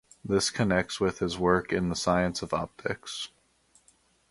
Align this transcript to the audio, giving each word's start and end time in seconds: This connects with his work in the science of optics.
This 0.25 0.49
connects 0.49 0.99
with 0.99 1.19
his 1.19 1.37
work 1.37 1.71
in 1.71 1.89
the 1.89 1.95
science 1.95 2.41
of 2.41 2.55
optics. 2.55 3.29